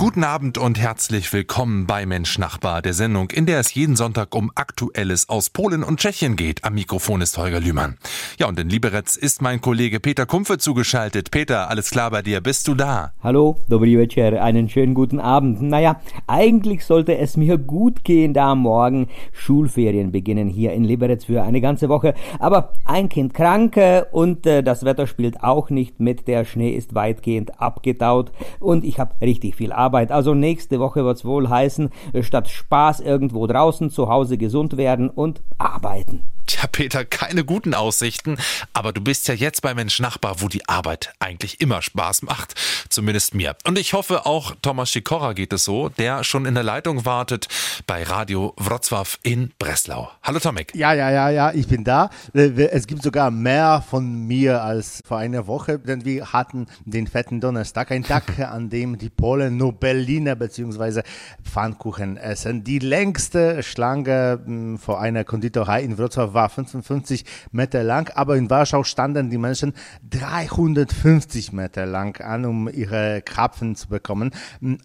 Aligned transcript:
Guten 0.00 0.22
Abend 0.22 0.58
und 0.58 0.78
herzlich 0.78 1.32
willkommen 1.32 1.88
bei 1.88 2.06
Mensch 2.06 2.38
Nachbar, 2.38 2.82
der 2.82 2.92
Sendung, 2.92 3.30
in 3.32 3.46
der 3.46 3.58
es 3.58 3.74
jeden 3.74 3.96
Sonntag 3.96 4.32
um 4.32 4.52
Aktuelles 4.54 5.28
aus 5.28 5.50
Polen 5.50 5.82
und 5.82 5.98
Tschechien 5.98 6.36
geht. 6.36 6.62
Am 6.62 6.74
Mikrofon 6.74 7.20
ist 7.20 7.36
Holger 7.36 7.58
Lühmann. 7.58 7.96
Ja, 8.38 8.46
und 8.46 8.60
in 8.60 8.68
Liberec 8.68 9.16
ist 9.16 9.42
mein 9.42 9.60
Kollege 9.60 9.98
Peter 9.98 10.24
Kumpfe 10.24 10.58
zugeschaltet. 10.58 11.32
Peter, 11.32 11.68
alles 11.68 11.90
klar 11.90 12.12
bei 12.12 12.22
dir? 12.22 12.40
Bist 12.40 12.68
du 12.68 12.76
da? 12.76 13.12
Hallo, 13.24 13.56
dobry 13.68 13.98
večer, 13.98 14.40
einen 14.40 14.68
schönen 14.68 14.94
guten 14.94 15.18
Abend. 15.18 15.62
Naja, 15.62 16.00
eigentlich 16.28 16.84
sollte 16.84 17.18
es 17.18 17.36
mir 17.36 17.58
gut 17.58 18.04
gehen, 18.04 18.34
da 18.34 18.54
morgen 18.54 19.08
Schulferien 19.32 20.12
beginnen 20.12 20.48
hier 20.48 20.74
in 20.74 20.84
Liberec 20.84 21.24
für 21.24 21.42
eine 21.42 21.60
ganze 21.60 21.88
Woche. 21.88 22.14
Aber 22.38 22.72
ein 22.84 23.08
Kind 23.08 23.34
krank 23.34 23.76
und 24.12 24.46
äh, 24.46 24.62
das 24.62 24.84
Wetter 24.84 25.08
spielt 25.08 25.42
auch 25.42 25.70
nicht 25.70 25.98
mit. 25.98 26.28
Der 26.28 26.44
Schnee 26.44 26.70
ist 26.70 26.94
weitgehend 26.94 27.60
abgetaut 27.60 28.30
und 28.60 28.84
ich 28.84 29.00
habe 29.00 29.16
richtig 29.20 29.56
viel 29.56 29.72
Arbeit 29.72 29.87
Arbeit. 29.88 30.12
Also 30.12 30.34
nächste 30.34 30.80
Woche 30.80 31.02
wird's 31.02 31.24
wohl 31.24 31.48
heißen, 31.48 31.88
statt 32.20 32.50
Spaß 32.50 33.00
irgendwo 33.00 33.46
draußen, 33.46 33.90
zu 33.90 34.10
Hause 34.10 34.36
gesund 34.36 34.76
werden 34.76 35.08
und 35.08 35.40
arbeiten. 35.56 36.24
Tja, 36.48 36.66
Peter, 36.66 37.04
keine 37.04 37.44
guten 37.44 37.74
Aussichten, 37.74 38.38
aber 38.72 38.94
du 38.94 39.02
bist 39.02 39.28
ja 39.28 39.34
jetzt 39.34 39.60
bei 39.60 39.74
Mensch 39.74 40.00
Nachbar, 40.00 40.40
wo 40.40 40.48
die 40.48 40.66
Arbeit 40.66 41.12
eigentlich 41.20 41.60
immer 41.60 41.82
Spaß 41.82 42.22
macht, 42.22 42.54
zumindest 42.88 43.34
mir. 43.34 43.54
Und 43.66 43.78
ich 43.78 43.92
hoffe 43.92 44.24
auch 44.24 44.54
Thomas 44.62 44.92
Sikora 44.92 45.34
geht 45.34 45.52
es 45.52 45.64
so, 45.64 45.90
der 45.90 46.24
schon 46.24 46.46
in 46.46 46.54
der 46.54 46.62
Leitung 46.62 47.04
wartet 47.04 47.48
bei 47.86 48.02
Radio 48.02 48.54
Wrocław 48.56 49.18
in 49.22 49.52
Breslau. 49.58 50.10
Hallo 50.22 50.38
Tomek. 50.38 50.74
Ja, 50.74 50.94
ja, 50.94 51.10
ja, 51.10 51.28
ja, 51.28 51.52
ich 51.52 51.68
bin 51.68 51.84
da. 51.84 52.08
Äh, 52.32 52.48
es 52.70 52.86
gibt 52.86 53.02
sogar 53.02 53.30
mehr 53.30 53.84
von 53.86 54.26
mir 54.26 54.62
als 54.62 55.02
vor 55.06 55.18
einer 55.18 55.46
Woche, 55.46 55.78
denn 55.78 56.06
wir 56.06 56.32
hatten 56.32 56.66
den 56.86 57.06
fetten 57.08 57.42
Donnerstag, 57.42 57.90
ein 57.90 58.04
Tag, 58.04 58.38
an 58.50 58.70
dem 58.70 58.96
die 58.96 59.10
Polen 59.10 59.58
nur 59.58 59.77
Berliner 59.80 60.36
bzw. 60.36 61.02
Pfannkuchen 61.42 62.16
essen. 62.16 62.64
Die 62.64 62.78
längste 62.78 63.62
Schlange 63.62 64.40
hm, 64.44 64.78
vor 64.78 65.00
einer 65.00 65.24
Konditorei 65.24 65.82
in 65.82 65.96
Wrocław 65.96 66.34
war 66.34 66.48
55 66.48 67.24
Meter 67.52 67.82
lang, 67.82 68.10
aber 68.14 68.36
in 68.36 68.50
Warschau 68.50 68.84
standen 68.84 69.30
die 69.30 69.38
Menschen 69.38 69.74
350 70.10 71.52
Meter 71.52 71.86
lang 71.86 72.20
an, 72.20 72.44
um 72.44 72.68
ihre 72.68 73.22
Krapfen 73.22 73.76
zu 73.76 73.88
bekommen. 73.88 74.30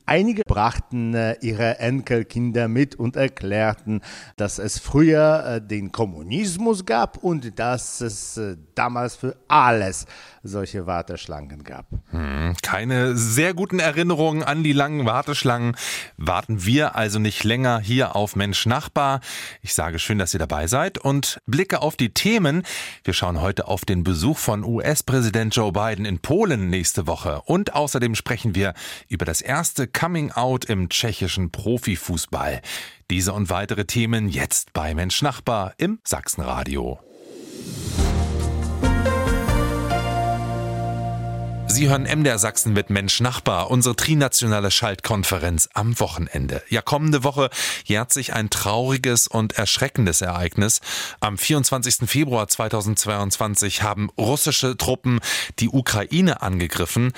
Einige 0.05 0.43
brachten 0.45 1.13
äh, 1.13 1.37
ihre 1.41 1.79
Enkelkinder 1.79 2.67
mit 2.67 2.95
und 2.95 3.15
erklärten, 3.15 4.01
dass 4.37 4.59
es 4.59 4.79
früher 4.79 5.45
äh, 5.45 5.61
den 5.61 5.91
Kommunismus 5.91 6.85
gab 6.85 7.17
und 7.17 7.57
dass 7.59 8.01
es 8.01 8.37
äh, 8.37 8.57
damals 8.75 9.15
für 9.15 9.35
alles 9.47 10.05
solche 10.43 10.85
Warteschlangen 10.85 11.63
gab. 11.63 11.87
Hm, 12.11 12.55
keine 12.61 13.15
sehr 13.15 13.53
guten 13.53 13.79
Erinnerungen 13.79 14.43
an 14.43 14.63
die 14.63 14.73
langen 14.73 15.05
Warteschlangen. 15.05 15.75
Warten 16.17 16.65
wir 16.65 16.95
also 16.95 17.17
nicht 17.17 17.43
länger 17.43 17.79
hier 17.79 18.15
auf 18.15 18.35
Mensch 18.35 18.65
Nachbar. 18.65 19.21
Ich 19.61 19.73
sage 19.73 19.99
schön, 19.99 20.19
dass 20.19 20.33
ihr 20.33 20.39
dabei 20.39 20.67
seid 20.67 20.97
und 20.97 21.39
blicke 21.45 21.81
auf 21.81 21.95
die 21.95 22.13
Themen. 22.13 22.63
Wir 23.03 23.13
schauen 23.13 23.41
heute 23.41 23.67
auf 23.67 23.85
den 23.85 24.03
Besuch 24.03 24.37
von 24.37 24.63
US-Präsident 24.63 25.55
Joe 25.55 25.71
Biden 25.71 26.05
in 26.05 26.19
Polen 26.19 26.69
nächste 26.69 27.07
Woche 27.07 27.41
und 27.45 27.73
außerdem 27.73 28.13
sprechen 28.15 28.53
wir 28.53 28.73
über 29.07 29.25
das 29.25 29.41
erste 29.41 29.87
Coming 29.87 30.31
Out 30.31 30.65
im 30.65 30.89
tschechischen 30.89 31.51
Profifußball. 31.51 32.61
Diese 33.09 33.31
und 33.31 33.49
weitere 33.49 33.85
Themen 33.85 34.27
jetzt 34.27 34.73
bei 34.73 34.93
Mensch 34.93 35.21
Nachbar 35.21 35.73
im 35.77 35.99
Sachsenradio. 36.03 36.99
Sie 41.73 41.89
hören 41.89 42.03
MDR 42.03 42.37
Sachsen 42.37 42.73
mit 42.73 42.91
Mensch 42.91 43.19
Nachbar, 43.19 43.71
unsere 43.71 43.95
trinationale 43.95 44.69
Schaltkonferenz 44.69 45.69
am 45.73 45.99
Wochenende. 45.99 46.61
Ja, 46.69 46.83
kommende 46.83 47.23
Woche 47.23 47.49
jährt 47.83 48.13
sich 48.13 48.31
ein 48.31 48.51
trauriges 48.51 49.27
und 49.27 49.53
erschreckendes 49.53 50.21
Ereignis. 50.21 50.81
Am 51.19 51.35
24. 51.35 52.07
Februar 52.07 52.47
2022 52.47 53.81
haben 53.81 54.11
russische 54.19 54.77
Truppen 54.77 55.19
die 55.57 55.69
Ukraine 55.69 56.43
angegriffen. 56.43 57.11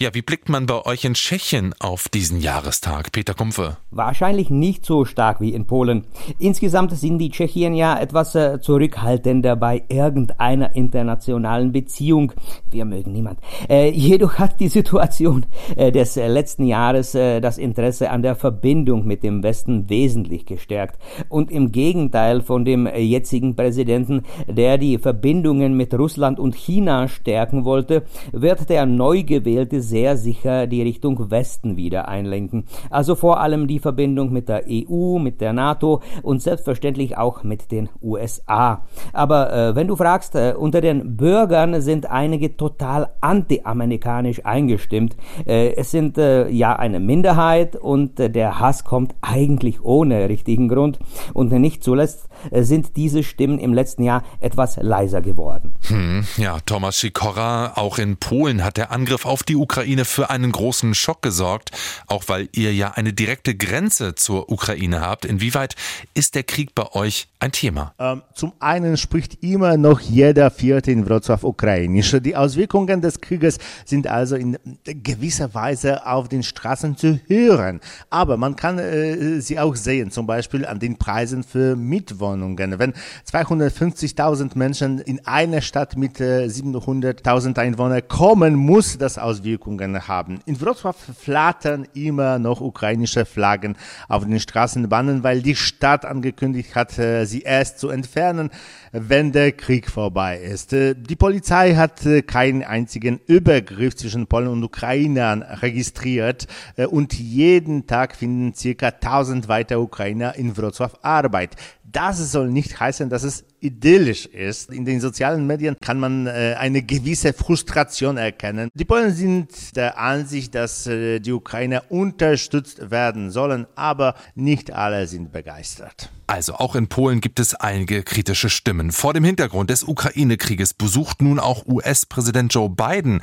Ja, 0.00 0.14
wie 0.14 0.22
blickt 0.22 0.48
man 0.48 0.66
bei 0.66 0.86
euch 0.86 1.04
in 1.04 1.14
Tschechien 1.14 1.74
auf 1.80 2.08
diesen 2.08 2.38
Jahrestag, 2.38 3.10
Peter 3.10 3.34
Kumpfe? 3.34 3.78
Wahrscheinlich 3.90 4.48
nicht 4.48 4.86
so 4.86 5.04
stark 5.04 5.40
wie 5.40 5.52
in 5.52 5.66
Polen. 5.66 6.04
Insgesamt 6.38 6.92
sind 6.92 7.18
die 7.18 7.30
Tschechien 7.30 7.74
ja 7.74 7.98
etwas 7.98 8.36
äh, 8.36 8.60
zurückhaltender 8.60 9.56
bei 9.56 9.82
irgendeiner 9.88 10.76
internationalen 10.76 11.72
Beziehung. 11.72 12.32
Wir 12.70 12.84
mögen 12.84 13.10
niemand. 13.10 13.40
Äh, 13.68 13.90
jedoch 13.90 14.34
hat 14.34 14.60
die 14.60 14.68
Situation 14.68 15.46
äh, 15.74 15.90
des 15.90 16.14
letzten 16.14 16.66
Jahres 16.66 17.16
äh, 17.16 17.40
das 17.40 17.58
Interesse 17.58 18.10
an 18.10 18.22
der 18.22 18.36
Verbindung 18.36 19.04
mit 19.04 19.24
dem 19.24 19.42
Westen 19.42 19.90
wesentlich 19.90 20.46
gestärkt. 20.46 20.96
Und 21.28 21.50
im 21.50 21.72
Gegenteil 21.72 22.42
von 22.42 22.64
dem 22.64 22.86
jetzigen 22.86 23.56
Präsidenten, 23.56 24.22
der 24.46 24.78
die 24.78 24.98
Verbindungen 24.98 25.76
mit 25.76 25.92
Russland 25.92 26.38
und 26.38 26.54
China 26.54 27.08
stärken 27.08 27.64
wollte, 27.64 28.04
wird 28.30 28.70
der 28.70 28.86
neu 28.86 29.24
gewählte 29.24 29.87
sehr 29.88 30.16
sicher 30.16 30.66
die 30.66 30.82
Richtung 30.82 31.30
Westen 31.30 31.76
wieder 31.76 32.08
einlenken. 32.08 32.64
Also 32.90 33.14
vor 33.14 33.40
allem 33.40 33.66
die 33.66 33.78
Verbindung 33.78 34.32
mit 34.32 34.48
der 34.48 34.64
EU, 34.68 35.18
mit 35.18 35.40
der 35.40 35.52
NATO 35.52 36.02
und 36.22 36.42
selbstverständlich 36.42 37.16
auch 37.16 37.42
mit 37.42 37.72
den 37.72 37.88
USA. 38.02 38.82
Aber 39.12 39.52
äh, 39.52 39.74
wenn 39.74 39.88
du 39.88 39.96
fragst, 39.96 40.34
äh, 40.34 40.54
unter 40.56 40.80
den 40.80 41.16
Bürgern 41.16 41.80
sind 41.80 42.06
einige 42.06 42.56
total 42.56 43.10
anti-amerikanisch 43.20 44.44
eingestimmt. 44.44 45.16
Äh, 45.46 45.74
es 45.74 45.90
sind 45.90 46.18
äh, 46.18 46.48
ja 46.48 46.76
eine 46.76 47.00
Minderheit 47.00 47.76
und 47.76 48.20
äh, 48.20 48.30
der 48.30 48.60
Hass 48.60 48.84
kommt 48.84 49.14
eigentlich 49.20 49.82
ohne 49.82 50.28
richtigen 50.28 50.68
Grund. 50.68 50.98
Und 51.34 51.52
nicht 51.52 51.82
zuletzt 51.82 52.28
äh, 52.50 52.62
sind 52.62 52.96
diese 52.96 53.22
Stimmen 53.22 53.58
im 53.58 53.74
letzten 53.74 54.02
Jahr 54.02 54.22
etwas 54.40 54.76
leiser 54.76 55.20
geworden. 55.20 55.72
Hm, 55.88 56.24
ja, 56.36 56.58
Thomas 56.66 57.00
Sikora, 57.00 57.72
auch 57.76 57.98
in 57.98 58.16
Polen 58.16 58.64
hat 58.64 58.76
der 58.76 58.92
Angriff 58.92 59.26
auf 59.26 59.42
die 59.42 59.56
Ukraine 59.56 59.77
Ukraine 59.78 60.04
für 60.04 60.28
einen 60.28 60.50
großen 60.50 60.92
Schock 60.92 61.22
gesorgt, 61.22 61.70
auch 62.08 62.24
weil 62.26 62.48
ihr 62.50 62.74
ja 62.74 62.90
eine 62.94 63.12
direkte 63.12 63.54
Grenze 63.54 64.16
zur 64.16 64.50
Ukraine 64.50 65.00
habt. 65.00 65.24
Inwieweit 65.24 65.76
ist 66.14 66.34
der 66.34 66.42
Krieg 66.42 66.74
bei 66.74 66.90
euch 66.94 67.28
ein 67.40 67.52
Thema? 67.52 67.94
Ähm, 68.00 68.22
zum 68.34 68.52
einen 68.58 68.96
spricht 68.96 69.44
immer 69.44 69.76
noch 69.76 70.00
jeder 70.00 70.50
Vierte 70.50 70.90
in 70.90 71.06
Wrocław 71.06 71.44
ukrainisch. 71.44 72.16
Die 72.20 72.34
Auswirkungen 72.34 73.00
des 73.00 73.20
Krieges 73.20 73.58
sind 73.84 74.08
also 74.08 74.34
in 74.34 74.58
gewisser 74.84 75.54
Weise 75.54 76.04
auf 76.04 76.28
den 76.28 76.42
Straßen 76.42 76.96
zu 76.96 77.20
hören. 77.28 77.80
Aber 78.10 78.36
man 78.36 78.56
kann 78.56 78.80
äh, 78.80 79.40
sie 79.40 79.58
auch 79.58 79.76
sehen, 79.76 80.10
zum 80.10 80.26
Beispiel 80.26 80.66
an 80.66 80.80
den 80.80 80.98
Preisen 80.98 81.44
für 81.44 81.76
Mietwohnungen. 81.76 82.78
Wenn 82.80 82.92
250.000 83.30 84.58
Menschen 84.58 84.98
in 84.98 85.24
eine 85.24 85.62
Stadt 85.62 85.96
mit 85.96 86.20
äh, 86.20 86.46
700.000 86.46 87.56
Einwohnern 87.56 88.02
kommen, 88.08 88.56
muss 88.56 88.98
das 88.98 89.16
Auswirkungen 89.16 90.08
haben. 90.08 90.40
In 90.44 90.56
Wrocław 90.56 90.94
flattern 91.16 91.86
immer 91.94 92.40
noch 92.40 92.60
ukrainische 92.60 93.24
Flaggen 93.24 93.76
auf 94.08 94.24
den 94.24 94.40
Straßenbahnen, 94.40 95.22
weil 95.22 95.40
die 95.40 95.54
Stadt 95.54 96.04
angekündigt 96.04 96.74
hat, 96.74 96.98
äh, 96.98 97.27
sie 97.28 97.42
erst 97.42 97.78
zu 97.78 97.88
entfernen, 97.90 98.50
wenn 98.92 99.32
der 99.32 99.52
Krieg 99.52 99.90
vorbei 99.90 100.38
ist. 100.38 100.72
Äh, 100.72 100.94
die 100.94 101.16
Polizei 101.16 101.74
hat 101.74 102.04
äh, 102.04 102.22
keinen 102.22 102.64
einzigen 102.64 103.20
Übergriff 103.26 103.94
zwischen 103.94 104.26
Polen 104.26 104.48
und 104.48 104.64
Ukrainern 104.64 105.42
registriert 105.42 106.46
und 106.90 107.14
jeden 107.14 107.86
Tag 107.86 108.16
finden 108.16 108.54
circa 108.54 108.88
1000 108.88 109.48
weitere 109.48 109.78
Ukrainer 109.78 110.34
in 110.36 110.54
Wrocław 110.54 110.92
Arbeit. 111.02 111.56
Das 111.90 112.32
soll 112.32 112.50
nicht 112.50 112.78
heißen, 112.78 113.08
dass 113.08 113.22
es 113.22 113.44
idyllisch 113.60 114.26
ist. 114.26 114.70
In 114.70 114.84
den 114.84 115.00
sozialen 115.00 115.46
Medien 115.46 115.76
kann 115.80 115.98
man 115.98 116.26
äh, 116.26 116.54
eine 116.58 116.82
gewisse 116.82 117.32
Frustration 117.32 118.18
erkennen. 118.18 118.68
Die 118.74 118.84
Polen 118.84 119.12
sind 119.12 119.74
der 119.76 119.98
Ansicht, 119.98 120.54
dass 120.54 120.86
äh, 120.86 121.18
die 121.20 121.32
Ukrainer 121.32 121.84
unterstützt 121.88 122.90
werden 122.90 123.30
sollen, 123.30 123.66
aber 123.74 124.14
nicht 124.34 124.70
alle 124.70 125.06
sind 125.06 125.32
begeistert. 125.32 126.10
Also 126.28 126.56
auch 126.56 126.74
in 126.74 126.88
Polen 126.88 127.22
gibt 127.22 127.40
es 127.40 127.54
einige 127.54 128.02
kritische 128.02 128.50
Stimmen. 128.50 128.92
Vor 128.92 129.14
dem 129.14 129.24
Hintergrund 129.24 129.70
des 129.70 129.82
Ukraine-Krieges 129.82 130.74
besucht 130.74 131.22
nun 131.22 131.40
auch 131.40 131.66
US-Präsident 131.66 132.52
Joe 132.52 132.68
Biden 132.68 133.22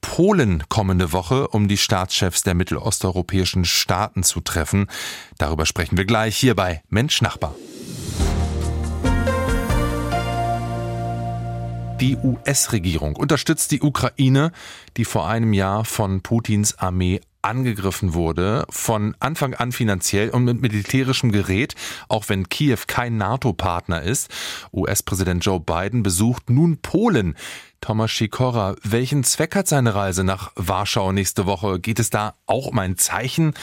Polen 0.00 0.64
kommende 0.70 1.12
Woche, 1.12 1.48
um 1.48 1.68
die 1.68 1.76
Staatschefs 1.76 2.44
der 2.44 2.54
mittelosteuropäischen 2.54 3.66
Staaten 3.66 4.22
zu 4.22 4.40
treffen. 4.40 4.86
Darüber 5.36 5.66
sprechen 5.66 5.98
wir 5.98 6.06
gleich 6.06 6.38
hier 6.38 6.56
bei 6.56 6.82
Mensch 6.88 7.20
Nachbar. 7.20 7.54
Die 12.00 12.16
US-Regierung 12.16 13.16
unterstützt 13.16 13.72
die 13.72 13.82
Ukraine, 13.82 14.52
die 14.96 15.04
vor 15.04 15.28
einem 15.28 15.52
Jahr 15.52 15.84
von 15.84 16.22
Putins 16.22 16.78
Armee 16.78 17.20
angegriffen 17.42 18.14
wurde, 18.14 18.66
von 18.70 19.14
Anfang 19.20 19.54
an 19.54 19.72
finanziell 19.72 20.30
und 20.30 20.44
mit 20.44 20.60
militärischem 20.60 21.32
Gerät, 21.32 21.74
auch 22.08 22.28
wenn 22.28 22.48
Kiew 22.48 22.78
kein 22.86 23.16
NATO-Partner 23.16 24.02
ist. 24.02 24.30
US-Präsident 24.72 25.44
Joe 25.44 25.60
Biden 25.60 26.02
besucht 26.02 26.50
nun 26.50 26.78
Polen. 26.78 27.36
Thomas 27.80 28.16
Sikora, 28.16 28.74
welchen 28.82 29.22
Zweck 29.22 29.54
hat 29.54 29.68
seine 29.68 29.94
Reise 29.94 30.24
nach 30.24 30.52
Warschau 30.56 31.12
nächste 31.12 31.46
Woche? 31.46 31.78
Geht 31.78 32.00
es 32.00 32.10
da 32.10 32.34
auch 32.46 32.66
um 32.66 32.78
ein 32.78 32.96
Zeichen 32.96 33.54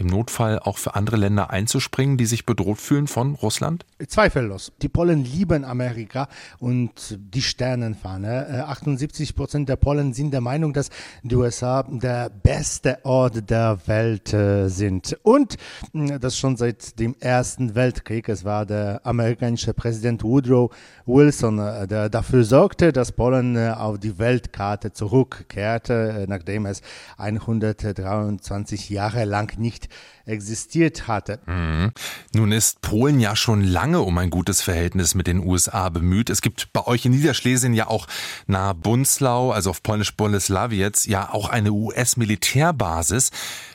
im 0.00 0.06
Notfall 0.06 0.58
auch 0.58 0.78
für 0.78 0.94
andere 0.94 1.16
Länder 1.16 1.50
einzuspringen, 1.50 2.16
die 2.16 2.24
sich 2.24 2.46
bedroht 2.46 2.80
fühlen 2.80 3.06
von 3.06 3.34
Russland? 3.34 3.84
Zweifellos. 4.08 4.72
Die 4.80 4.88
Polen 4.88 5.24
lieben 5.24 5.62
Amerika 5.62 6.26
und 6.58 7.18
die 7.18 7.42
Sternenfahne. 7.42 8.64
78 8.66 9.28
äh, 9.28 9.32
Prozent 9.34 9.68
der 9.68 9.76
Polen 9.76 10.14
sind 10.14 10.32
der 10.32 10.40
Meinung, 10.40 10.72
dass 10.72 10.88
die 11.22 11.36
USA 11.36 11.82
der 11.82 12.30
beste 12.30 13.04
Ort 13.04 13.50
der 13.50 13.78
Welt 13.86 14.32
äh, 14.32 14.68
sind. 14.68 15.18
Und 15.22 15.58
äh, 15.92 16.18
das 16.18 16.38
schon 16.38 16.56
seit 16.56 16.98
dem 16.98 17.14
Ersten 17.20 17.74
Weltkrieg. 17.74 18.30
Es 18.30 18.42
war 18.42 18.64
der 18.64 19.02
amerikanische 19.04 19.74
Präsident 19.74 20.24
Woodrow 20.24 20.74
Wilson, 21.04 21.58
der 21.58 22.08
dafür 22.08 22.44
sorgte, 22.44 22.92
dass 22.92 23.12
Polen 23.12 23.58
auf 23.58 23.98
die 23.98 24.18
Weltkarte 24.18 24.92
zurückkehrte, 24.92 26.24
nachdem 26.28 26.66
es 26.66 26.80
123 27.18 28.88
Jahre 28.88 29.24
lang 29.24 29.58
nicht 29.58 29.89
existiert 30.26 31.08
hatte. 31.08 31.40
Mhm. 31.46 31.92
Nun 32.34 32.52
ist 32.52 32.80
Polen 32.82 33.20
ja 33.20 33.36
schon 33.36 33.62
lange 33.64 34.00
um 34.00 34.16
ein 34.18 34.30
gutes 34.30 34.62
Verhältnis 34.62 35.14
mit 35.14 35.26
den 35.26 35.40
USA 35.40 35.88
bemüht. 35.88 36.30
Es 36.30 36.42
gibt 36.42 36.72
bei 36.72 36.86
euch 36.86 37.04
in 37.04 37.12
Niederschlesien 37.12 37.74
ja 37.74 37.88
auch 37.88 38.06
nahe 38.46 38.74
Bunzlau, 38.74 39.50
also 39.50 39.70
auf 39.70 39.82
polnisch 39.82 40.14
Boleslawiec, 40.16 41.06
ja 41.06 41.32
auch 41.32 41.48
eine 41.48 41.72
US-Militärbasis. 41.72 43.30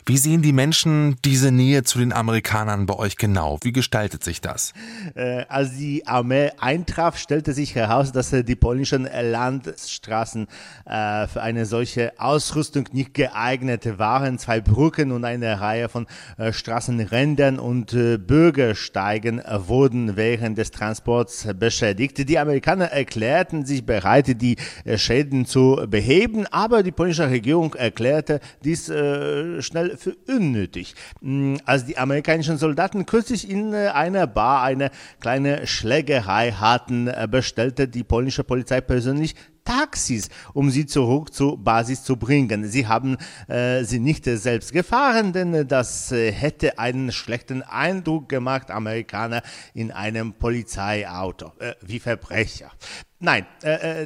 Wie 0.07 0.17
sehen 0.17 0.43
die 0.43 0.53
Menschen 0.53 1.15
diese 1.25 1.51
Nähe 1.51 1.83
zu 1.83 1.97
den 1.97 2.13
Amerikanern 2.13 2.85
bei 2.85 2.93
euch 2.93 3.17
genau? 3.17 3.57
Wie 3.63 3.71
gestaltet 3.71 4.23
sich 4.23 4.39
das? 4.39 4.71
Äh, 5.15 5.45
als 5.49 5.77
die 5.77 6.05
Armee 6.05 6.51
eintraf, 6.59 7.17
stellte 7.17 7.53
sich 7.53 7.73
heraus, 7.73 8.11
dass 8.11 8.31
äh, 8.31 8.43
die 8.43 8.55
polnischen 8.55 9.09
Landstraßen 9.11 10.45
äh, 10.85 11.25
für 11.25 11.41
eine 11.41 11.65
solche 11.65 12.13
Ausrüstung 12.19 12.87
nicht 12.91 13.15
geeignet 13.15 13.97
waren. 13.97 14.37
Zwei 14.37 14.61
Brücken 14.61 15.11
und 15.11 15.25
eine 15.25 15.59
Reihe 15.59 15.89
von 15.89 16.05
Straßenrändern 16.51 17.57
und 17.57 17.91
Bürgersteigen 18.27 19.41
wurden 19.67 20.15
während 20.15 20.57
des 20.59 20.69
Transports 20.69 21.47
beschädigt. 21.57 22.29
Die 22.29 22.37
Amerikaner 22.37 22.91
erklärten 22.91 23.65
sich 23.65 23.85
bereit, 23.85 24.39
die 24.41 24.57
Schäden 24.97 25.47
zu 25.47 25.83
beheben, 25.87 26.45
aber 26.51 26.83
die 26.83 26.91
polnische 26.91 27.29
Regierung 27.29 27.73
erklärte 27.73 28.39
dies 28.63 28.85
schnell 28.85 29.94
für 29.97 30.15
unnötig. 30.27 30.95
Mm, 31.21 31.55
als 31.65 31.85
die 31.85 31.97
amerikanischen 31.97 32.57
Soldaten 32.57 33.05
kürzlich 33.05 33.49
in 33.49 33.73
äh, 33.73 33.87
einer 33.87 34.27
Bar 34.27 34.63
eine 34.63 34.91
kleine 35.19 35.67
Schlägerei 35.67 36.51
hatten, 36.51 37.07
äh, 37.07 37.27
bestellte 37.29 37.87
die 37.87 38.03
polnische 38.03 38.43
Polizei 38.43 38.81
persönlich 38.81 39.35
Taxis, 39.63 40.29
um 40.53 40.69
sie 40.69 40.85
zurück 40.85 41.33
zur 41.33 41.57
Basis 41.57 42.03
zu 42.03 42.17
bringen. 42.17 42.67
Sie 42.67 42.85
haben 42.85 43.17
äh, 43.47 43.83
sie 43.83 43.99
nicht 43.99 44.25
selbst 44.25 44.71
gefahren, 44.71 45.33
denn 45.33 45.67
das 45.67 46.11
äh, 46.11 46.31
hätte 46.31 46.77
einen 46.77 47.11
schlechten 47.11 47.63
Eindruck 47.63 48.29
gemacht, 48.29 48.69
Amerikaner 48.69 49.41
in 49.73 49.91
einem 49.91 50.33
Polizeiauto, 50.33 51.51
wie 51.81 51.99
Verbrecher. 51.99 52.71
Nein, 53.19 53.45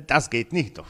das 0.08 0.30
geht 0.30 0.54
nicht. 0.54 0.78
Doch 0.78 0.90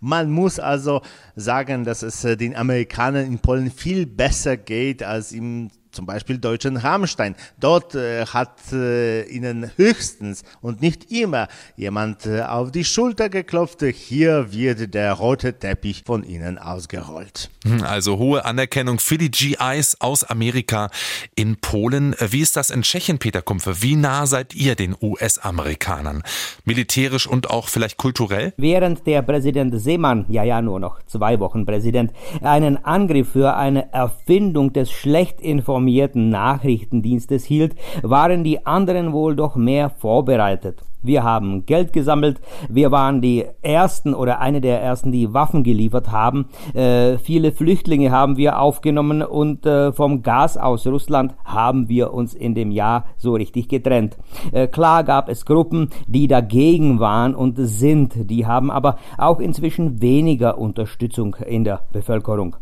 man 0.00 0.30
muss 0.30 0.58
also 0.58 1.02
sagen, 1.36 1.84
dass 1.84 2.02
es 2.02 2.24
äh, 2.24 2.36
den 2.36 2.56
Amerikanern 2.56 3.26
in 3.26 3.38
Polen 3.38 3.70
viel 3.70 4.06
besser 4.06 4.56
geht 4.56 5.02
als 5.02 5.32
im 5.32 5.70
zum 5.92 6.06
Beispiel 6.06 6.38
deutschen 6.38 6.76
Rammstein. 6.78 7.36
Dort 7.60 7.94
äh, 7.94 8.26
hat 8.26 8.72
äh, 8.72 9.24
ihnen 9.24 9.70
höchstens 9.76 10.42
und 10.60 10.80
nicht 10.80 11.12
immer 11.12 11.48
jemand 11.76 12.26
äh, 12.26 12.42
auf 12.42 12.72
die 12.72 12.84
Schulter 12.84 13.28
geklopft. 13.28 13.82
Hier 13.82 14.52
wird 14.52 14.94
der 14.94 15.12
rote 15.12 15.58
Teppich 15.58 16.02
von 16.04 16.24
ihnen 16.24 16.58
ausgerollt. 16.58 17.50
Hm, 17.64 17.82
also 17.82 18.18
hohe 18.18 18.44
Anerkennung 18.44 18.98
für 18.98 19.18
die 19.18 19.30
GIs 19.30 19.96
aus 20.00 20.24
Amerika 20.24 20.90
in 21.34 21.56
Polen. 21.56 22.14
Wie 22.18 22.40
ist 22.40 22.56
das 22.56 22.70
in 22.70 22.82
Tschechien, 22.82 23.18
Peter 23.18 23.42
Kumpfe? 23.42 23.82
Wie 23.82 23.96
nah 23.96 24.26
seid 24.26 24.54
ihr 24.54 24.74
den 24.74 24.96
US-Amerikanern? 25.00 26.22
Militärisch 26.64 27.26
und 27.26 27.50
auch 27.50 27.68
vielleicht 27.68 27.98
kulturell? 27.98 28.54
Während 28.56 29.06
der 29.06 29.22
Präsident 29.22 29.78
Seemann, 29.78 30.24
ja 30.28 30.42
ja 30.42 30.62
nur 30.62 30.80
noch 30.80 31.02
zwei 31.02 31.38
Wochen 31.38 31.66
Präsident, 31.66 32.12
einen 32.40 32.82
Angriff 32.84 33.32
für 33.32 33.56
eine 33.56 33.92
Erfindung 33.92 34.72
des 34.72 34.90
schlecht 34.90 35.40
informierten 35.40 35.81
informierten 35.82 36.28
Nachrichtendienstes 36.28 37.44
hielt, 37.44 37.74
waren 38.02 38.44
die 38.44 38.64
anderen 38.64 39.12
wohl 39.12 39.34
doch 39.34 39.56
mehr 39.56 39.90
vorbereitet. 39.90 40.84
Wir 41.04 41.24
haben 41.24 41.66
Geld 41.66 41.92
gesammelt. 41.92 42.40
Wir 42.68 42.92
waren 42.92 43.20
die 43.20 43.44
ersten 43.60 44.14
oder 44.14 44.38
eine 44.38 44.60
der 44.60 44.80
ersten, 44.80 45.10
die 45.10 45.34
Waffen 45.34 45.64
geliefert 45.64 46.12
haben. 46.12 46.46
Äh, 46.74 47.18
viele 47.18 47.50
Flüchtlinge 47.50 48.12
haben 48.12 48.36
wir 48.36 48.60
aufgenommen 48.60 49.20
und 49.22 49.66
äh, 49.66 49.92
vom 49.92 50.22
Gas 50.22 50.56
aus 50.56 50.86
Russland 50.86 51.34
haben 51.44 51.88
wir 51.88 52.14
uns 52.14 52.34
in 52.34 52.54
dem 52.54 52.70
Jahr 52.70 53.06
so 53.16 53.34
richtig 53.34 53.68
getrennt. 53.68 54.16
Äh, 54.52 54.68
klar 54.68 55.02
gab 55.02 55.28
es 55.28 55.44
Gruppen, 55.44 55.90
die 56.06 56.28
dagegen 56.28 57.00
waren 57.00 57.34
und 57.34 57.56
sind. 57.56 58.30
Die 58.30 58.46
haben 58.46 58.70
aber 58.70 58.96
auch 59.18 59.40
inzwischen 59.40 60.00
weniger 60.00 60.56
Unterstützung 60.56 61.34
in 61.44 61.64
der 61.64 61.80
Bevölkerung. 61.92 62.54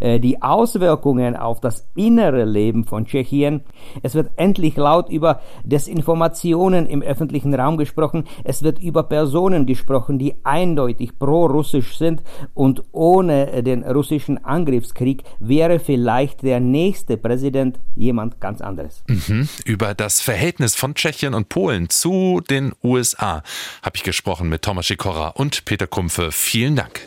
Äh, 0.00 0.20
die 0.20 0.42
Auswirkungen 0.42 1.36
auf 1.36 1.60
das 1.60 1.86
innere 1.94 2.44
Leben 2.44 2.84
von 2.84 3.06
Tschechien. 3.06 3.62
Es 4.02 4.14
wird 4.14 4.30
endlich 4.36 4.76
laut 4.76 5.10
über 5.10 5.40
Desinformationen 5.64 6.86
im 6.86 7.02
öffentlichen 7.02 7.54
Raum 7.54 7.76
gesprochen. 7.76 8.24
Es 8.44 8.62
wird 8.62 8.78
über 8.78 9.02
Personen 9.02 9.66
gesprochen, 9.66 10.18
die 10.18 10.34
eindeutig 10.44 11.18
pro-russisch 11.18 11.98
sind 11.98 12.22
und 12.54 12.82
ohne 12.92 13.62
den 13.62 13.84
russischen 13.84 14.44
Angriffskrieg 14.44 15.22
wäre 15.38 15.78
vielleicht 15.78 16.42
der 16.42 16.60
nächste 16.60 17.16
Präsident 17.16 17.78
jemand 17.96 18.40
ganz 18.40 18.60
anderes. 18.60 19.02
Mhm. 19.08 19.48
Über 19.64 19.94
das 19.94 20.20
Verhältnis 20.20 20.74
von 20.74 20.94
Tschechien 20.94 21.34
und 21.34 21.48
Polen 21.48 21.88
zu 21.90 22.40
den 22.48 22.72
USA 22.82 23.42
habe 23.82 23.96
ich 23.96 24.02
gesprochen 24.02 24.48
mit 24.48 24.62
Thomas 24.62 24.86
Sikora 24.86 25.28
und 25.28 25.64
Peter 25.64 25.86
Kumpfe. 25.86 26.30
Vielen 26.32 26.76
Dank. 26.76 27.00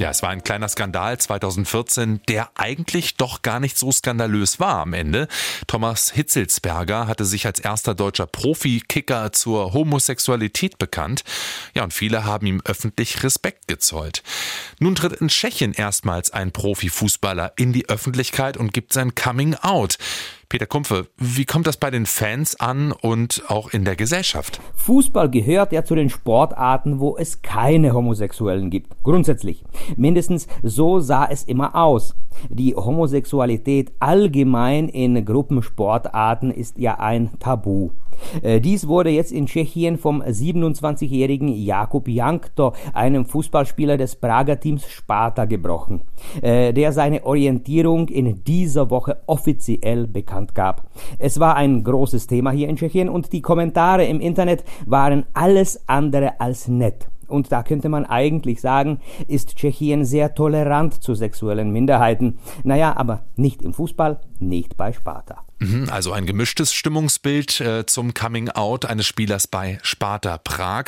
Ja, 0.00 0.08
es 0.08 0.22
war 0.22 0.30
ein 0.30 0.42
kleiner 0.42 0.66
Skandal 0.66 1.18
2014, 1.18 2.22
der 2.26 2.48
eigentlich 2.54 3.16
doch 3.16 3.42
gar 3.42 3.60
nicht 3.60 3.76
so 3.76 3.92
skandalös 3.92 4.58
war 4.58 4.76
am 4.76 4.94
Ende. 4.94 5.28
Thomas 5.66 6.10
Hitzelsberger 6.12 7.06
hatte 7.06 7.26
sich 7.26 7.44
als 7.44 7.60
erster 7.60 7.94
deutscher 7.94 8.26
Profi-Kicker 8.26 9.30
zur 9.32 9.74
Homosexualität 9.74 10.78
bekannt. 10.78 11.22
Ja, 11.74 11.84
und 11.84 11.92
viele 11.92 12.24
haben 12.24 12.46
ihm 12.46 12.62
öffentlich 12.64 13.22
Respekt 13.22 13.68
gezollt. 13.68 14.22
Nun 14.78 14.94
tritt 14.94 15.12
in 15.12 15.28
Tschechien 15.28 15.74
erstmals 15.74 16.30
ein 16.30 16.50
Profifußballer 16.50 17.52
in 17.56 17.74
die 17.74 17.90
Öffentlichkeit 17.90 18.56
und 18.56 18.72
gibt 18.72 18.94
sein 18.94 19.14
Coming 19.14 19.54
Out. 19.56 19.98
Peter 20.50 20.66
Kumpfe, 20.66 21.06
wie 21.16 21.44
kommt 21.44 21.68
das 21.68 21.76
bei 21.76 21.92
den 21.92 22.06
Fans 22.06 22.58
an 22.58 22.90
und 22.90 23.44
auch 23.46 23.72
in 23.72 23.84
der 23.84 23.94
Gesellschaft? 23.94 24.60
Fußball 24.74 25.30
gehört 25.30 25.72
ja 25.72 25.84
zu 25.84 25.94
den 25.94 26.10
Sportarten, 26.10 26.98
wo 26.98 27.16
es 27.16 27.40
keine 27.40 27.94
Homosexuellen 27.94 28.68
gibt. 28.68 29.00
Grundsätzlich. 29.04 29.64
Mindestens 29.96 30.48
so 30.64 30.98
sah 30.98 31.26
es 31.26 31.44
immer 31.44 31.76
aus. 31.76 32.16
Die 32.48 32.74
Homosexualität 32.74 33.92
allgemein 34.00 34.88
in 34.88 35.24
Gruppensportarten 35.24 36.50
ist 36.50 36.78
ja 36.78 36.98
ein 36.98 37.30
Tabu. 37.38 37.90
Äh, 38.42 38.60
dies 38.60 38.86
wurde 38.86 39.10
jetzt 39.10 39.32
in 39.32 39.46
Tschechien 39.46 39.98
vom 39.98 40.22
27-jährigen 40.22 41.48
Jakub 41.48 42.08
Jankto, 42.08 42.72
einem 42.92 43.24
Fußballspieler 43.24 43.96
des 43.96 44.16
Prager 44.16 44.58
Teams 44.58 44.88
Sparta, 44.88 45.44
gebrochen, 45.44 46.02
äh, 46.42 46.72
der 46.72 46.92
seine 46.92 47.24
Orientierung 47.24 48.08
in 48.08 48.44
dieser 48.44 48.90
Woche 48.90 49.18
offiziell 49.26 50.06
bekannt 50.06 50.54
gab. 50.54 50.88
Es 51.18 51.40
war 51.40 51.56
ein 51.56 51.84
großes 51.84 52.26
Thema 52.26 52.50
hier 52.50 52.68
in 52.68 52.76
Tschechien 52.76 53.08
und 53.08 53.32
die 53.32 53.42
Kommentare 53.42 54.04
im 54.04 54.20
Internet 54.20 54.64
waren 54.86 55.26
alles 55.34 55.88
andere 55.88 56.40
als 56.40 56.68
nett. 56.68 57.08
Und 57.30 57.52
da 57.52 57.62
könnte 57.62 57.88
man 57.88 58.04
eigentlich 58.04 58.60
sagen, 58.60 58.98
ist 59.28 59.56
Tschechien 59.56 60.04
sehr 60.04 60.34
tolerant 60.34 61.02
zu 61.02 61.14
sexuellen 61.14 61.70
Minderheiten. 61.70 62.38
Naja, 62.64 62.96
aber 62.96 63.22
nicht 63.36 63.62
im 63.62 63.72
Fußball, 63.72 64.20
nicht 64.40 64.76
bei 64.76 64.92
Sparta. 64.92 65.44
Mhm, 65.60 65.90
also 65.90 66.12
ein 66.12 66.24
gemischtes 66.24 66.72
Stimmungsbild 66.72 67.60
äh, 67.60 67.84
zum 67.84 68.14
Coming 68.14 68.48
Out 68.48 68.86
eines 68.86 69.06
Spielers 69.06 69.46
bei 69.46 69.78
Sparta 69.82 70.38
Prag. 70.38 70.86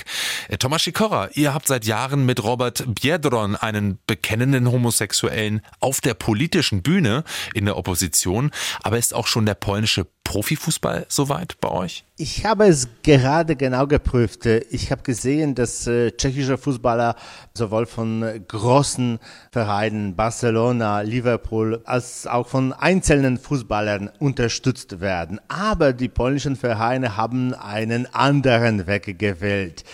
Äh, 0.49 0.57
Thomas 0.57 0.85
Sikora, 0.85 1.29
ihr 1.35 1.53
habt 1.53 1.69
seit 1.69 1.85
Jahren 1.85 2.25
mit 2.25 2.43
Robert 2.43 2.85
Biedron 2.87 3.55
einen 3.55 3.99
bekennenden 4.07 4.73
Homosexuellen 4.73 5.61
auf 5.81 6.01
der 6.01 6.15
politischen 6.15 6.83
Bühne 6.83 7.25
in 7.53 7.67
der 7.67 7.77
Opposition. 7.77 8.51
Aber 8.83 8.97
ist 8.97 9.15
auch 9.15 9.27
schon 9.27 9.45
der 9.45 9.55
polnische 9.55 10.07
Profifußball 10.25 11.05
soweit 11.09 11.61
bei 11.61 11.69
euch? 11.69 12.05
Ich 12.17 12.47
habe 12.47 12.67
es 12.67 12.89
gerade 13.03 13.57
genau 13.57 13.87
geprüft. 13.87 14.47
Ich 14.47 14.91
habe 14.91 15.03
gesehen, 15.03 15.55
dass 15.55 15.87
äh, 15.87 16.13
tschechische 16.13 16.57
Fußballer 16.57 17.17
sowohl 17.53 17.85
von 17.85 18.45
großen 18.49 19.19
Vereinen 19.51 20.15
Barcelona, 20.15 21.01
Liverpool 21.01 21.83
als 21.85 22.27
auch 22.27 22.49
von 22.49 22.73
einzelnen 22.73 23.39
Fußballern 23.43 24.11
unterstützt 24.19 25.01
werden. 25.01 25.41
Aber 25.49 25.93
die 25.93 26.09
polnischen 26.09 26.57
Vereine 26.57 27.17
haben 27.17 27.55
einen 27.55 28.07
anderen 28.15 28.87
Weg 28.87 29.19
gewählt. 29.19 29.85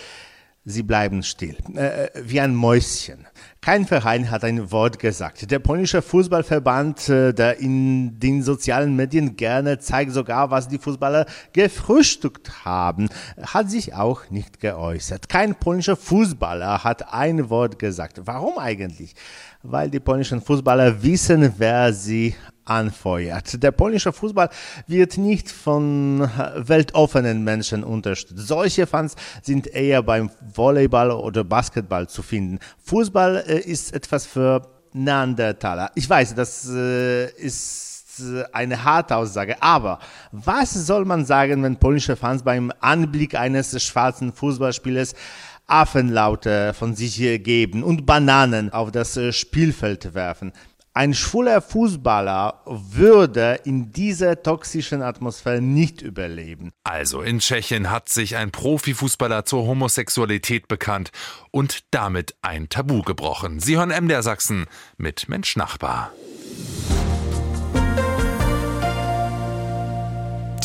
Sie 0.65 0.83
bleiben 0.83 1.23
still, 1.23 1.57
äh, 1.75 2.09
wie 2.21 2.39
ein 2.39 2.53
Mäuschen. 2.53 3.25
Kein 3.59 3.87
Verein 3.87 4.29
hat 4.29 4.43
ein 4.43 4.71
Wort 4.71 4.99
gesagt. 4.99 5.49
Der 5.49 5.57
polnische 5.57 6.01
Fußballverband, 6.01 7.09
äh, 7.09 7.33
der 7.33 7.59
in 7.59 8.19
den 8.19 8.43
sozialen 8.43 8.95
Medien 8.95 9.35
gerne 9.35 9.79
zeigt 9.79 10.11
sogar, 10.11 10.51
was 10.51 10.67
die 10.67 10.77
Fußballer 10.77 11.25
gefrühstückt 11.53 12.65
haben, 12.65 13.09
hat 13.41 13.71
sich 13.71 13.95
auch 13.95 14.29
nicht 14.29 14.59
geäußert. 14.59 15.27
Kein 15.27 15.55
polnischer 15.55 15.95
Fußballer 15.95 16.83
hat 16.83 17.13
ein 17.13 17.49
Wort 17.49 17.79
gesagt. 17.79 18.21
Warum 18.25 18.59
eigentlich? 18.59 19.15
Weil 19.63 19.89
die 19.89 19.99
polnischen 19.99 20.41
Fußballer 20.41 21.01
wissen, 21.01 21.53
wer 21.57 21.93
sie 21.93 22.35
anfeuert. 22.69 23.61
Der 23.61 23.71
polnische 23.71 24.13
Fußball 24.13 24.49
wird 24.87 25.17
nicht 25.17 25.49
von 25.49 26.29
weltoffenen 26.55 27.43
Menschen 27.43 27.83
unterstützt. 27.83 28.47
Solche 28.47 28.87
Fans 28.87 29.15
sind 29.41 29.67
eher 29.67 30.03
beim 30.03 30.29
Volleyball 30.53 31.11
oder 31.11 31.43
Basketball 31.43 32.07
zu 32.07 32.21
finden. 32.21 32.59
Fußball 32.83 33.43
äh, 33.47 33.59
ist 33.59 33.93
etwas 33.93 34.25
für 34.25 34.61
Neandertaler. 34.93 35.91
Ich 35.95 36.09
weiß, 36.09 36.35
das 36.35 36.69
äh, 36.69 37.29
ist 37.31 38.19
äh, 38.19 38.43
eine 38.51 38.83
harte 38.83 39.15
Aussage, 39.15 39.61
aber 39.61 39.99
was 40.31 40.73
soll 40.73 41.05
man 41.05 41.25
sagen, 41.25 41.63
wenn 41.63 41.77
polnische 41.77 42.15
Fans 42.15 42.43
beim 42.43 42.71
Anblick 42.79 43.35
eines 43.35 43.81
schwarzen 43.83 44.33
Fußballspielers 44.33 45.13
Affenlaute 45.67 46.73
von 46.73 46.95
sich 46.95 47.17
geben 47.43 47.83
und 47.83 48.05
Bananen 48.05 48.73
auf 48.73 48.91
das 48.91 49.15
äh, 49.17 49.31
Spielfeld 49.31 50.13
werfen? 50.13 50.51
Ein 50.99 51.13
schwuler 51.13 51.61
Fußballer 51.61 52.61
würde 52.65 53.61
in 53.63 53.93
dieser 53.93 54.43
toxischen 54.43 55.01
Atmosphäre 55.01 55.61
nicht 55.61 56.01
überleben. 56.01 56.73
Also 56.83 57.21
in 57.21 57.39
Tschechien 57.39 57.89
hat 57.89 58.09
sich 58.09 58.35
ein 58.35 58.51
Profifußballer 58.51 59.45
zur 59.45 59.65
Homosexualität 59.65 60.67
bekannt 60.67 61.11
und 61.51 61.85
damit 61.91 62.35
ein 62.41 62.67
Tabu 62.67 63.01
gebrochen. 63.01 63.61
Sie 63.61 63.77
hören 63.77 63.91
MDR 63.97 64.23
Sachsen 64.23 64.65
mit 64.97 65.29
Mensch 65.29 65.55
Nachbar. 65.55 66.11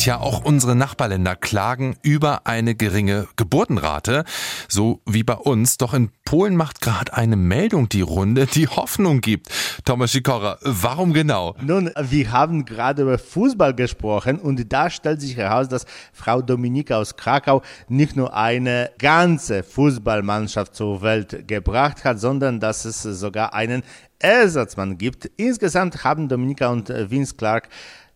Tja, 0.05 0.19
auch 0.19 0.45
unsere 0.45 0.75
Nachbarländer 0.75 1.35
klagen 1.35 1.95
über 2.03 2.45
eine 2.45 2.75
geringe 2.75 3.27
Geburtenrate, 3.37 4.23
so 4.67 5.01
wie 5.07 5.23
bei 5.23 5.33
uns. 5.33 5.77
Doch 5.77 5.95
in 5.95 6.11
Polen 6.25 6.55
macht 6.55 6.79
gerade 6.79 7.15
eine 7.15 7.35
Meldung 7.35 7.89
die 7.89 8.01
Runde, 8.01 8.45
die 8.45 8.67
Hoffnung 8.67 9.19
gibt. 9.19 9.49
Thomas 9.83 10.11
Sikora, 10.11 10.59
warum 10.61 11.11
genau? 11.11 11.55
Nun, 11.59 11.89
wir 11.99 12.31
haben 12.31 12.65
gerade 12.65 13.01
über 13.01 13.17
Fußball 13.17 13.73
gesprochen 13.73 14.37
und 14.37 14.71
da 14.71 14.91
stellt 14.91 15.21
sich 15.21 15.37
heraus, 15.37 15.69
dass 15.69 15.87
Frau 16.13 16.43
Dominika 16.43 16.97
aus 16.97 17.15
Krakau 17.15 17.63
nicht 17.87 18.15
nur 18.15 18.31
eine 18.35 18.91
ganze 18.99 19.63
Fußballmannschaft 19.63 20.75
zur 20.75 21.01
Welt 21.01 21.47
gebracht 21.47 22.03
hat, 22.03 22.19
sondern 22.19 22.59
dass 22.59 22.85
es 22.85 23.01
sogar 23.01 23.55
einen 23.55 23.81
Ersatzmann 24.19 24.99
gibt. 24.99 25.31
Insgesamt 25.37 26.03
haben 26.03 26.29
Dominika 26.29 26.67
und 26.67 26.89
Vince 26.89 27.35
Clark 27.35 27.69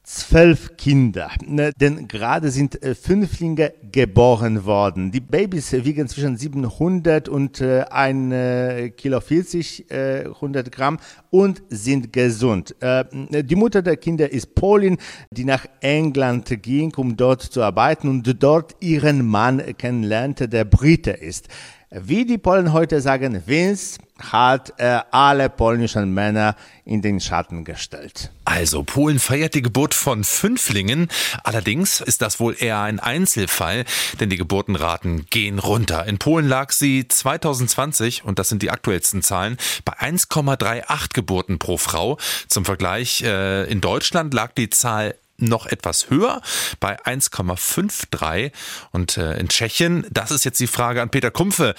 zwölf 0.10 0.75
Kinder, 0.75 1.30
ne, 1.46 1.72
denn 1.80 2.08
gerade 2.08 2.50
sind 2.50 2.82
äh, 2.82 2.96
Fünflinge 2.96 3.74
geboren 3.92 4.66
worden. 4.66 5.12
Die 5.12 5.20
Babys 5.20 5.72
wiegen 5.72 6.08
zwischen 6.08 6.36
700 6.36 7.30
und 7.30 7.62
äh, 7.62 7.84
1 7.92 8.34
äh, 8.34 8.89
Kilo 8.89 9.22
40, 9.22 9.92
äh, 9.92 10.24
100 10.25 10.72
Gramm 10.72 10.98
und 11.30 11.62
sind 11.70 12.12
gesund. 12.12 12.75
Äh, 12.80 13.06
die 13.44 13.56
Mutter 13.56 13.84
der 13.84 13.98
Kinder 13.98 14.32
ist 14.32 14.56
Polin, 14.56 14.98
die 15.30 15.46
nach 15.46 15.68
England 15.80 16.60
ging, 16.63 16.92
um 16.96 17.16
dort 17.16 17.44
zu 17.44 17.62
arbeiten 17.62 18.08
und 18.08 18.44
dort 18.44 18.78
ihren 18.80 19.28
Mann 19.28 19.62
kennenlernte, 19.78 20.50
der 20.50 20.66
Brite 20.66 21.12
ist. 21.12 21.50
Wie 21.91 22.24
die 22.24 22.38
Polen 22.38 22.72
heute 22.72 23.01
sagen, 23.01 23.41
Vince 23.48 23.98
hat 24.19 24.74
er 24.77 25.12
alle 25.12 25.50
polnischen 25.50 26.13
Männer 26.13 26.55
in 26.86 27.01
den 27.01 27.19
Schatten 27.19 27.65
gestellt. 27.65 28.31
Also 28.46 28.84
Polen 28.84 29.17
feiert 29.17 29.55
die 29.55 29.63
Geburt 29.63 29.96
von 29.96 30.24
Fünflingen. 30.24 31.08
Allerdings 31.43 32.00
ist 32.00 32.22
das 32.22 32.39
wohl 32.39 32.55
eher 32.60 32.79
ein 32.81 33.00
Einzelfall, 33.00 33.86
denn 34.19 34.29
die 34.29 34.38
Geburtenraten 34.38 35.25
gehen 35.31 35.58
runter. 35.58 36.05
In 36.05 36.19
Polen 36.19 36.48
lag 36.48 36.72
sie 36.72 37.08
2020, 37.08 38.24
und 38.24 38.38
das 38.38 38.50
sind 38.50 38.62
die 38.62 38.69
aktuellsten 38.69 39.24
Zahlen, 39.24 39.58
bei 39.84 39.93
1,38 39.93 41.13
Geburten 41.15 41.58
pro 41.58 41.77
Frau. 41.77 42.19
Zum 42.48 42.65
Vergleich, 42.65 43.24
äh, 43.24 43.63
in 43.63 43.81
Deutschland 43.81 44.31
lag 44.36 44.51
die 44.53 44.69
Zahl 44.69 45.15
noch 45.41 45.65
etwas 45.65 46.10
höher 46.10 46.41
bei 46.79 47.00
1,53 47.00 48.51
und 48.91 49.17
äh, 49.17 49.38
in 49.38 49.50
Tschechien, 49.50 50.05
das 50.12 50.31
ist 50.31 50.46
jetzt 50.46 50.60
die 50.60 50.67
Frage 50.67 51.01
an 51.01 51.10
Peter 51.10 51.31
Kumpfe, 51.31 51.75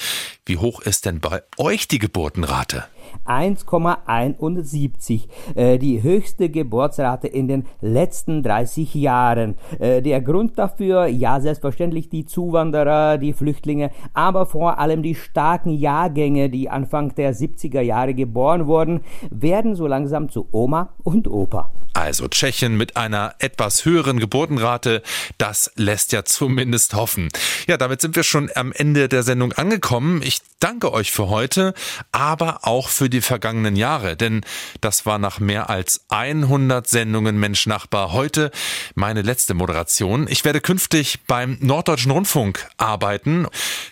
wie 0.46 0.56
hoch 0.56 0.80
ist 0.80 1.06
denn 1.06 1.20
bei 1.20 1.42
euch 1.56 1.88
die 1.88 1.98
Geburtenrate? 1.98 2.84
1,71, 3.26 5.28
äh, 5.54 5.78
die 5.78 6.02
höchste 6.02 6.48
Geburtsrate 6.48 7.28
in 7.28 7.48
den 7.48 7.66
letzten 7.80 8.42
30 8.42 8.94
Jahren. 8.94 9.56
Äh, 9.78 10.02
der 10.02 10.20
Grund 10.20 10.58
dafür, 10.58 11.06
ja 11.06 11.40
selbstverständlich 11.40 12.08
die 12.08 12.26
Zuwanderer, 12.26 13.18
die 13.18 13.32
Flüchtlinge, 13.32 13.90
aber 14.14 14.46
vor 14.46 14.78
allem 14.78 15.02
die 15.02 15.14
starken 15.14 15.70
Jahrgänge, 15.70 16.50
die 16.50 16.68
Anfang 16.68 17.14
der 17.14 17.34
70er 17.34 17.80
Jahre 17.80 18.14
geboren 18.14 18.66
wurden, 18.66 19.00
werden 19.30 19.74
so 19.74 19.86
langsam 19.86 20.28
zu 20.28 20.48
Oma 20.52 20.90
und 21.02 21.28
Opa. 21.28 21.70
Also 21.92 22.28
Tschechien 22.28 22.76
mit 22.76 22.96
einer 22.96 23.34
etwas 23.40 23.84
höheren 23.84 24.20
Geburtenrate, 24.20 25.02
das 25.38 25.72
lässt 25.74 26.12
ja 26.12 26.24
zumindest 26.24 26.94
hoffen. 26.94 27.28
Ja, 27.66 27.76
damit 27.76 28.00
sind 28.00 28.14
wir 28.14 28.22
schon 28.22 28.50
am 28.54 28.72
Ende 28.72 29.08
der 29.08 29.22
Sendung 29.22 29.52
angekommen. 29.52 30.22
Ich 30.22 30.40
danke 30.60 30.92
euch 30.92 31.10
für 31.10 31.28
heute, 31.28 31.74
aber 32.12 32.60
auch 32.62 32.88
für 32.88 32.99
die 33.08 33.20
vergangenen 33.20 33.76
Jahre, 33.76 34.16
denn 34.16 34.42
das 34.80 35.06
war 35.06 35.18
nach 35.18 35.38
mehr 35.38 35.70
als 35.70 36.04
100 36.08 36.88
Sendungen 36.88 37.38
Mensch 37.38 37.66
Nachbar 37.66 38.12
heute 38.12 38.50
meine 38.94 39.22
letzte 39.22 39.54
Moderation. 39.54 40.26
Ich 40.28 40.44
werde 40.44 40.60
künftig 40.60 41.20
beim 41.26 41.56
Norddeutschen 41.60 42.10
Rundfunk 42.10 42.68
arbeiten. 42.76 43.46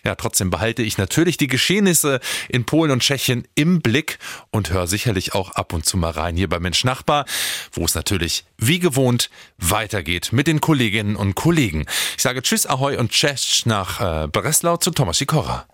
Ja, 0.05 0.17
trotzdem 0.17 0.51
behalte 0.51 0.83
ich 0.83 0.99
natürlich 0.99 1.37
die 1.37 1.47
Geschehnisse 1.47 2.21
in 2.49 2.65
Polen 2.65 2.91
und 2.91 3.03
Tschechien 3.03 3.47
im 3.55 3.81
Blick 3.81 4.19
und 4.51 4.71
höre 4.71 4.87
sicherlich 4.87 5.35
auch 5.35 5.53
ab 5.53 5.73
und 5.73 5.87
zu 5.87 5.97
mal 5.97 6.11
rein 6.11 6.37
hier 6.37 6.49
bei 6.49 6.59
Mensch 6.59 6.85
Nachbar, 6.85 7.25
wo 7.73 7.85
es 7.85 7.95
natürlich 7.95 8.45
wie 8.59 8.81
gewohnt 8.81 9.31
weitergeht 9.57 10.33
mit 10.33 10.49
den 10.49 10.61
Kolleginnen 10.61 11.15
und 11.17 11.37
Kollegen. 11.37 11.87
Ich 12.17 12.23
sage 12.23 12.43
Tschüss, 12.43 12.67
Ahoi 12.67 12.97
und 12.97 13.13
Cześć 13.13 13.67
nach 13.67 14.25
äh, 14.25 14.29
Breslau 14.29 14.77
zu 14.77 14.91
Thomas 14.91 15.19
Sikora. 15.19 15.67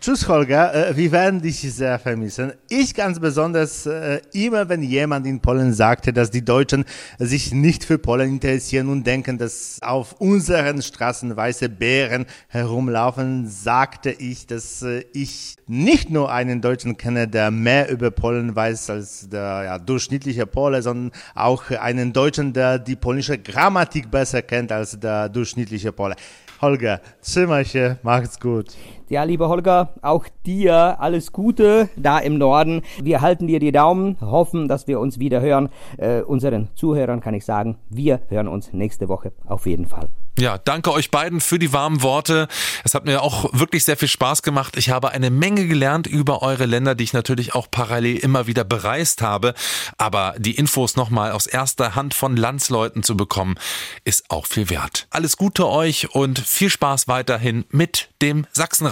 Tschüss, 0.00 0.26
Holger. 0.26 0.74
Äh, 0.74 0.96
wir 0.96 1.12
werden 1.12 1.42
dich 1.42 1.60
sehr 1.60 1.98
vermissen. 1.98 2.52
Ich 2.70 2.94
ganz 2.94 3.20
besonders 3.20 3.84
äh, 3.84 4.20
immer, 4.32 4.68
wenn 4.70 4.82
jemand 4.82 5.26
in 5.26 5.40
Polen 5.40 5.74
sagte, 5.74 6.12
dass 6.12 6.30
die 6.30 6.44
Deutschen 6.44 6.84
sich 7.18 7.52
nicht 7.52 7.84
für 7.84 7.98
Polen 7.98 8.30
interessieren 8.30 8.88
und 8.88 9.06
denken, 9.06 9.36
dass 9.36 9.78
auf 9.82 10.14
unseren 10.20 10.80
Straßen 10.80 11.36
weiße 11.36 11.68
Bären 11.68 12.24
herumlaufen, 12.48 13.48
sagte 13.48 14.10
ich, 14.10 14.46
dass 14.46 14.82
äh, 14.82 15.04
ich 15.12 15.56
nicht 15.66 16.10
nur 16.10 16.32
einen 16.32 16.62
Deutschen 16.62 16.96
kenne, 16.96 17.28
der 17.28 17.50
mehr 17.50 17.90
über 17.90 18.10
Polen 18.10 18.56
weiß 18.56 18.90
als 18.90 19.28
der 19.28 19.62
ja, 19.64 19.78
durchschnittliche 19.78 20.46
Pole, 20.46 20.82
sondern 20.82 21.12
auch 21.34 21.70
einen 21.90 22.12
Deutschen, 22.12 22.52
der 22.52 22.78
die 22.78 22.96
polnische 22.96 23.38
Grammatik 23.38 24.10
besser 24.10 24.42
kennt 24.42 24.72
als 24.72 24.98
der 24.98 25.28
durchschnittliche 25.28 25.92
Pole. 25.92 26.14
Holger, 26.60 27.00
trzymaj 27.22 27.64
się, 27.64 27.96
macht's 28.02 28.38
gut. 28.38 28.76
Ja, 29.10 29.24
lieber 29.24 29.48
Holger, 29.48 29.94
auch 30.02 30.26
dir 30.46 31.00
alles 31.00 31.32
Gute 31.32 31.88
da 31.96 32.20
im 32.20 32.38
Norden. 32.38 32.82
Wir 33.02 33.20
halten 33.20 33.48
dir 33.48 33.58
die 33.58 33.72
Daumen, 33.72 34.16
hoffen, 34.20 34.68
dass 34.68 34.86
wir 34.86 35.00
uns 35.00 35.18
wieder 35.18 35.40
hören. 35.40 35.68
Äh, 35.98 36.20
unseren 36.20 36.68
Zuhörern 36.76 37.20
kann 37.20 37.34
ich 37.34 37.44
sagen, 37.44 37.76
wir 37.88 38.20
hören 38.28 38.46
uns 38.46 38.72
nächste 38.72 39.08
Woche 39.08 39.32
auf 39.48 39.66
jeden 39.66 39.86
Fall. 39.86 40.10
Ja, 40.40 40.56
danke 40.56 40.90
euch 40.92 41.10
beiden 41.10 41.42
für 41.42 41.58
die 41.58 41.72
warmen 41.74 42.02
Worte. 42.02 42.48
Es 42.82 42.94
hat 42.94 43.04
mir 43.04 43.20
auch 43.20 43.52
wirklich 43.52 43.84
sehr 43.84 43.98
viel 43.98 44.08
Spaß 44.08 44.42
gemacht. 44.42 44.76
Ich 44.78 44.88
habe 44.88 45.10
eine 45.10 45.28
Menge 45.28 45.66
gelernt 45.66 46.06
über 46.06 46.40
eure 46.40 46.64
Länder, 46.64 46.94
die 46.94 47.04
ich 47.04 47.12
natürlich 47.12 47.54
auch 47.54 47.66
parallel 47.70 48.16
immer 48.16 48.46
wieder 48.46 48.64
bereist 48.64 49.20
habe. 49.20 49.52
Aber 49.98 50.34
die 50.38 50.54
Infos 50.54 50.96
nochmal 50.96 51.32
aus 51.32 51.46
erster 51.46 51.94
Hand 51.94 52.14
von 52.14 52.36
Landsleuten 52.36 53.02
zu 53.02 53.18
bekommen, 53.18 53.56
ist 54.04 54.30
auch 54.30 54.46
viel 54.46 54.70
wert. 54.70 55.08
Alles 55.10 55.36
Gute 55.36 55.68
euch 55.68 56.14
und 56.14 56.38
viel 56.38 56.70
Spaß 56.70 57.06
weiterhin 57.06 57.66
mit 57.70 58.08
dem 58.22 58.46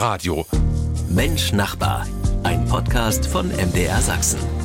Sachsenradio. 0.09 0.47
Mensch 1.11 1.53
Nachbar, 1.53 2.07
ein 2.43 2.65
Podcast 2.65 3.27
von 3.27 3.49
MDR 3.49 4.01
Sachsen. 4.01 4.58